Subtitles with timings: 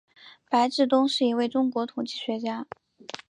[0.49, 2.65] 白志东是一位中国统计学家。